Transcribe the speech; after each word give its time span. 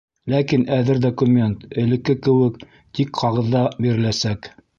Ләкин 0.33 0.61
әҙер 0.77 1.01
документ, 1.03 1.67
элекке 1.83 2.15
кеүек, 2.29 2.59
тик 3.01 3.13
ҡағыҙҙа 3.21 3.63
биреләсәк. 3.79 4.53